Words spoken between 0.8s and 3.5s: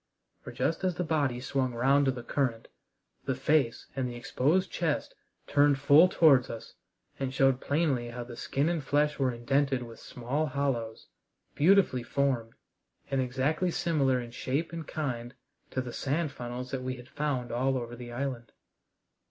as the body swung round to the current the